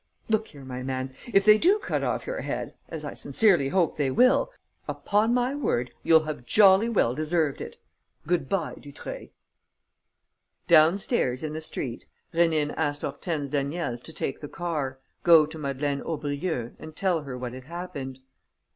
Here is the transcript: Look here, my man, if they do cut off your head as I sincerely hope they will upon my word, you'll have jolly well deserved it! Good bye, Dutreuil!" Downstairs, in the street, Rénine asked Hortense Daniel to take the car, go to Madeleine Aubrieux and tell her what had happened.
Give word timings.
Look 0.29 0.47
here, 0.47 0.65
my 0.65 0.81
man, 0.81 1.13
if 1.31 1.45
they 1.45 1.59
do 1.59 1.77
cut 1.77 2.03
off 2.03 2.25
your 2.25 2.41
head 2.41 2.73
as 2.89 3.05
I 3.05 3.13
sincerely 3.13 3.69
hope 3.69 3.97
they 3.97 4.09
will 4.09 4.51
upon 4.87 5.31
my 5.31 5.53
word, 5.53 5.91
you'll 6.01 6.23
have 6.23 6.43
jolly 6.43 6.89
well 6.89 7.13
deserved 7.13 7.61
it! 7.61 7.77
Good 8.25 8.49
bye, 8.49 8.77
Dutreuil!" 8.79 9.27
Downstairs, 10.67 11.43
in 11.43 11.53
the 11.53 11.61
street, 11.61 12.07
Rénine 12.33 12.73
asked 12.75 13.01
Hortense 13.03 13.51
Daniel 13.51 13.95
to 13.99 14.11
take 14.11 14.39
the 14.39 14.49
car, 14.49 14.97
go 15.21 15.45
to 15.45 15.59
Madeleine 15.59 16.01
Aubrieux 16.01 16.73
and 16.79 16.95
tell 16.95 17.21
her 17.21 17.37
what 17.37 17.53
had 17.53 17.65
happened. 17.65 18.21